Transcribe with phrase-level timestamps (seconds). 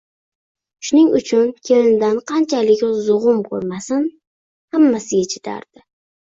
[0.87, 4.09] Shuning uchun kelinidan qanchalik zug`um ko`rmasin,
[4.79, 5.87] hammasiga chidardi